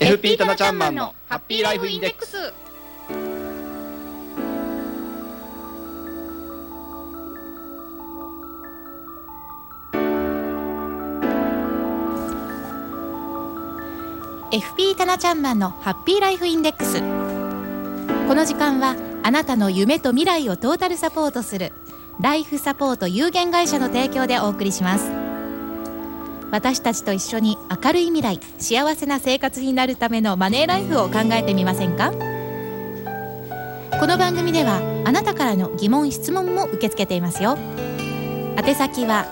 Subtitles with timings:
[0.00, 2.54] FP タナちゃんマンのハッピーライフインデックス。
[14.50, 16.98] FP タナちゃんマンのハッピーライフインデックス。
[18.26, 21.74] この時間はあなたの夢と未来をトータルサポートする
[22.18, 25.19] ライフサポート有限会社の提供でお送りします。
[26.50, 32.12] 私たちと一緒に明るい未来幸せな生活になるためのマネーライフを考えてみませんか？
[33.98, 37.56] この番組ではあなたからの疑問質問も受け付けていますよ。
[38.56, 39.26] 宛先は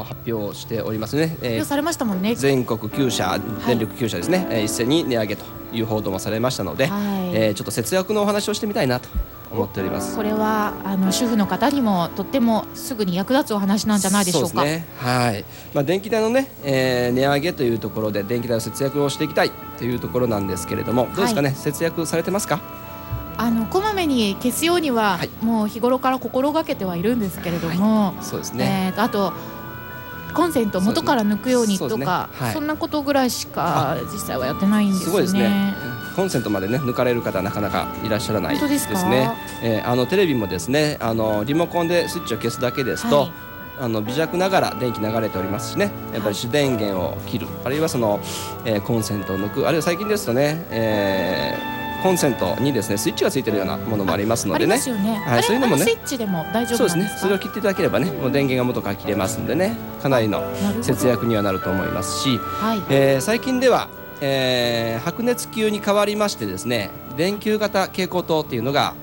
[0.00, 1.36] お発表しておりますね。
[1.42, 2.34] えーされましたもんね。
[2.34, 9.08] 全国9社、電力9社ですね、えー一斉に値上げという報道もされましたので、はいえーちょっと節約のお話をしてみたいなと
[9.52, 10.16] 思っております。
[10.16, 14.48] これはあの主婦の方にもとってもすぐに役立つお話なんじゃないでしょうか。
[14.48, 14.86] そうですね。
[14.98, 15.44] はい。
[15.74, 22.60] まあ電気代のね、えー値上げというところで電気代を節約をしていきたいというところなんですけれども、どうですかね、節約されてますか？
[23.36, 28.90] あのこまめに消すようには、はいもう日頃から心がけてはいるんですけれども、そうですね。
[28.90, 29.32] えーとあと
[30.34, 35.06] コンセントを元から抜くようにとかそ,、はいんなことぐらいしか実際はやってないんですよね。
[35.06, 35.74] すごいですね。
[36.14, 39.08] コンセントまでね抜かれる方なかなかいらっしゃらない本当ですか？
[39.08, 39.30] ね。
[39.62, 43.20] えーあのテレビもですね、あのリモコンでスイッチを消すだけですと。
[43.20, 43.32] はい
[43.76, 48.20] あの微弱ながら電気流れておりますしねやっぱり主電源を切るあるいはその、
[48.64, 54.74] えーコンセントを抜くあるいは最近ですとね、えーコンセントにですねスイッチがついてるようなものもありますのでね。
[54.74, 57.10] はいそういうのもねあスイッチでも大丈そうですね。
[57.18, 60.40] それを切っていただければねもう電源が元から切れますんでねかなりの
[60.80, 62.82] 節約にはなると思いますし、はい。
[62.90, 63.88] えー最近では、
[64.20, 68.94] えー白熱球に変わりましてですね電球型蛍光灯っていうのが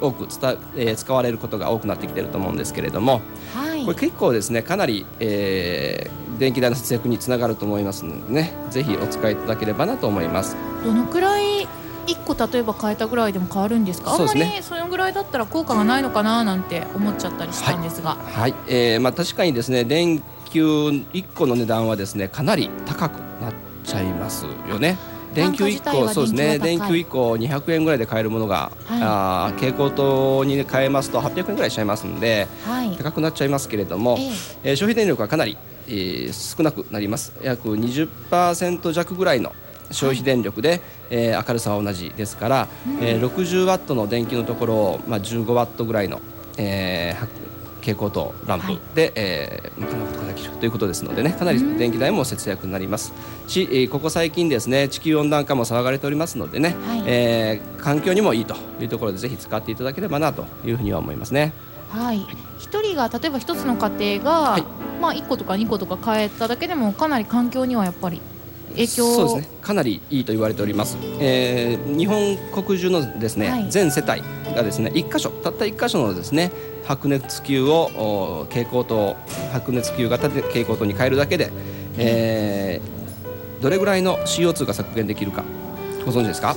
[0.00, 3.20] 多く伝、えー使われることが多くなってきていると思うんですけれども
[3.54, 11.62] はいこれ結構ですねかなり、えー電気代の節約につながると思いますのでねぜひお使いいただければなと思いますどのくらい
[12.06, 14.12] 一個例えば変えたぐらいでも変わるんですか？
[14.12, 18.14] あんまりそのぐらいだったら効果がないのかななんて思っちゃったりしたんですが。
[18.14, 23.52] はい、えーまあ、確かにですね電球1個の値段はですねかなり高くなっ
[23.88, 24.96] ちゃいますよね。
[25.34, 26.58] 電球1単価自体は個そうですね。
[26.58, 29.00] 電球電球は高い1個200円ぐらいで買えるものが、はい。
[29.02, 32.96] あー蛍光灯に変えますと800円ぐらいしちゃいますんではい。
[32.96, 34.70] 高くなっちゃいますけれども、ええ。
[34.70, 35.56] えー消費電力はかなり、
[35.88, 37.32] えー少なくなります。
[37.42, 39.52] 約20%弱ぐらいの
[39.90, 42.68] 消費電力で、えー明るさは同じですから、
[43.00, 46.20] えー60ワットの電気のところを、まあ、15ワットぐらいの、
[46.56, 47.28] えーは
[47.80, 50.07] 蛍光灯ランプで、えー賄うことがで
[50.38, 53.12] きるということですのでねかなり電気代も節約になります。
[53.46, 57.02] し、えーここ最近ですね地球温暖化も騒がれておりますのでね、はい。
[57.06, 61.52] えー環境にもいいというところでぜひ使っていただければなというふうには思いますね。
[61.90, 62.26] はい。
[62.58, 64.64] 一人が例えば一つの家庭が、はい。
[65.00, 68.20] まあ一個とか二個とか変えただけでもかなり環境にはやっぱり
[68.70, 69.56] 影響そうですね。
[69.62, 73.70] かなりいいと言われております、えー日本国中のですね、はい。
[73.70, 74.22] 全世帯
[74.54, 76.50] がですね一箇所たった一箇所のですね
[76.84, 79.16] 白熱球をお蛍光灯
[79.52, 81.50] 白熱球型で蛍光灯に変えるだけで、
[81.96, 82.98] えー
[83.60, 85.42] どれぐらいの CO2 が削減できるか
[86.06, 86.54] ご存知ですか？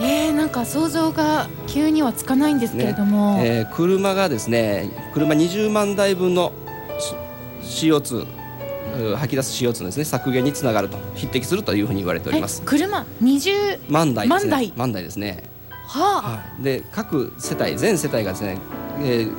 [0.00, 6.50] えー、なんか想像が急にはつかないんですけれども、ねえー、車がですね車20万台分の
[7.62, 8.26] CO2
[9.16, 12.62] 吐き出す CO2 ですね削減につながると匹敵するというふうに言われております。
[12.64, 14.50] 車20万台ですね。
[14.50, 14.72] 万台。
[14.76, 15.44] 万台ですね
[15.86, 18.58] はあ、はい、で各世帯全世帯がですね、
[19.00, 19.30] えー、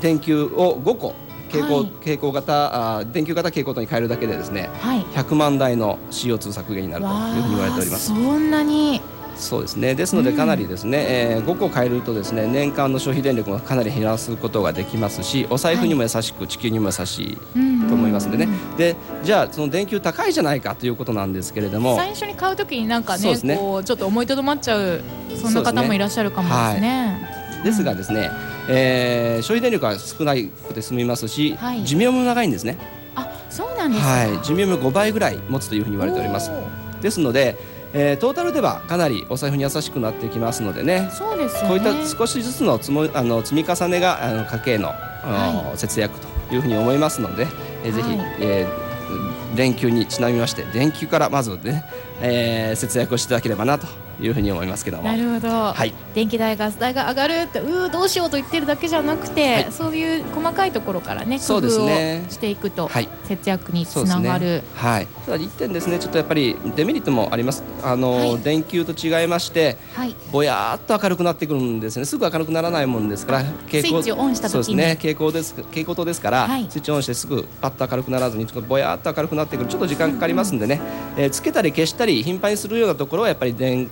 [0.00, 1.14] 電球を5個
[1.48, 8.06] 蛍光,、蛍光型あ電球型蛍光灯に変えるだけでですね、はい、100万台の CO2 削減になるというふうに言われております。
[8.08, 9.00] そんなに
[9.36, 9.94] そうですね。
[9.94, 17.36] ですのでかなりですね、うん、えー、5個変えるとですね年間の消費電力がかなり減らすことができますしお財布にも優しく、はい、地球にも優しい
[17.88, 23.56] と思いますんでね、でじゃあその電球高いじゃないかということなんですけれども最初に買うときになんかねね。
[23.56, 25.02] こうちょっと思いとどまっちゃう
[25.34, 27.36] そんな方もいらっしゃるかもですね。
[27.64, 28.30] ですがですね、
[28.68, 32.78] えー、消費電力が少ないくて済みますし、はい、寿命も長いんですね。
[33.14, 36.50] あそうなんですはい、寿命も5倍ぐらい持つというふうに言われております。
[37.00, 37.56] ですので、
[37.98, 41.08] えー、トータルではかなりお財布に優しくなってきますのでね。
[41.12, 47.46] そうです、ね、こういった少しずつのつもあの積み重ねがあの家計の、はい、節約というふうに思いますので、
[47.84, 51.84] えー、ぜひ、はい、えー、連休にちなみまして連休からまずね、
[52.20, 53.86] えー、節約をしていただければなと
[54.20, 55.04] いうふうに思いますけども。
[55.04, 61.88] なるほど、はい、電気代ガス代が上がるってうどうしようと言ってるだけじゃなくて、はい、そういう細かいところからね工夫を
[62.28, 62.88] していくと、
[63.24, 67.62] 節約につながる、ね、はい、ただ一点ですねちょっとやっぱりデメリットもあります。
[67.82, 72.04] あの、はい、電球と違いまして、はい、ぼやっと明るくなってくるんですね。
[72.04, 74.64] すぐ明るくならないもんですから蛍光スイッチオンした時に。
[74.64, 74.94] そうですね。
[74.94, 79.68] 蛍光です蛍光灯ですから、スイッチオンしてすぐパッと明るくならずにちょっとぼやっと明るくなってくる。
[79.68, 80.80] ちょっと時間かかりますんでね、
[81.16, 83.88] うん、えー、つけたり消したり頻繁にするようなところはやっぱり電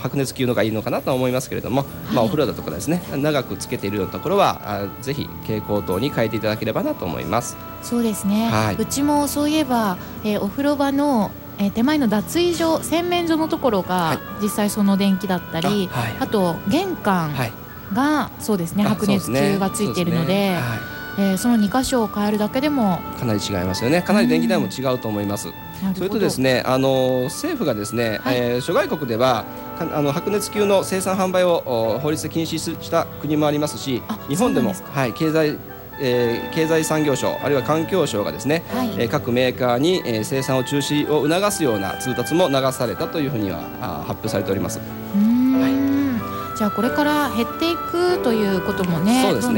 [0.00, 7.56] 白熱球のがいいのかなと思いますけれども、はい、まあ、お風呂だとかですね長くつけているようなところはあぜひ蛍光灯に変えていただければなと思います。
[7.82, 17.32] そうですね、はい、うちもそういえば、えー、お風呂場のえー、手前の脱衣所洗面所のところが実際その電気だったり、はい、あと玄関
[17.92, 20.56] がそうですね白熱球がついているので。
[21.18, 24.02] えー、その2箇所を変えるだけでもかなり違いますよね。
[24.02, 25.48] かなり電気代も違うと思います、
[25.94, 29.44] それとですねあの政府がですね、はい、えー、諸外国では
[29.78, 35.58] あの白熱球の生産販売を法律で禁止した国もありますし日本でもはい経済
[36.00, 44.80] えー、経済産業省あるいは環境省がですね、はい、えー、各メーカーに、えー、生産を中止を促すような通達も流されたというふうにはあ発表されております。
[46.56, 49.32] じゃあこれから減っていくということもね、ね。
[49.32, 49.54] どんどん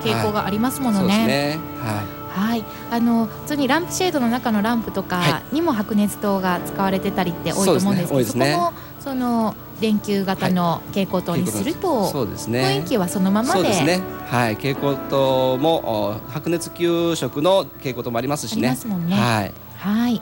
[0.00, 1.14] 傾向がありますものね。
[1.14, 1.58] はい、ね。
[1.82, 8.50] はい、はい、あの普通にランプシェードの中のランプとかにも白熱灯が使われてたりって多いと思うんですけど、そ、ね。
[8.50, 13.62] ね、こもその電球型の蛍光灯にすると、はい、そうですね、雰囲気はそのままで。
[13.64, 14.00] ですね。
[14.26, 18.68] はい、蛍光灯も白熱球色の蛍光灯もありますしね。
[18.68, 19.16] ありますもんね。
[19.16, 19.52] はい。
[19.78, 20.20] はい。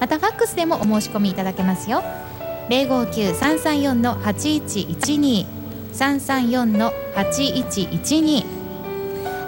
[0.00, 2.02] またファックスでもお申し込みいただけますよ。
[2.68, 5.46] 059-334の8112
[5.92, 8.58] 334の8112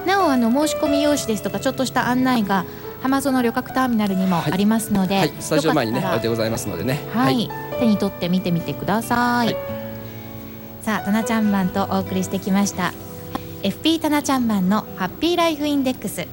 [0.07, 2.65] なおあの申し込み用紙ですとかちょっとした案内が
[3.03, 5.29] 浜園旅客ターミナルにもありますので、はい。
[5.29, 6.99] はい、スタジオ前にね置いてございますのでね。
[7.13, 9.55] はい、はい、手に取って見てみてください、
[10.83, 12.93] さあタナちゃんマンとお送りしてきました。
[13.63, 16.27] FP タナちゃんマンのハッピーライフインデックス。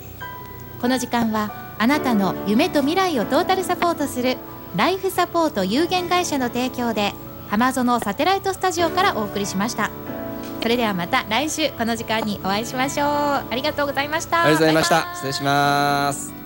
[0.81, 4.37] この時間はあなたの夢と未来をトータルサポートする
[4.75, 7.13] ライフサポート有限会社の提供で
[7.49, 9.89] 浜園サテライトスタジオからお送りしました。
[10.61, 13.07] それではまた来週この時間にお会いしましょう。
[13.07, 14.43] ありがとうございました。
[14.43, 15.13] ありがとうございました。
[15.15, 16.36] 失礼します